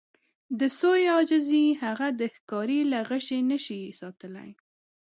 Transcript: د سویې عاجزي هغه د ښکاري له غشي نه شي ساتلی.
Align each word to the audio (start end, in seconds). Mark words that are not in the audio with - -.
د 0.59 0.61
سویې 0.79 1.07
عاجزي 1.15 1.65
هغه 1.83 2.07
د 2.19 2.21
ښکاري 2.35 2.79
له 2.91 2.99
غشي 3.09 3.39
نه 3.51 3.57
شي 3.65 3.81
ساتلی. 3.99 4.49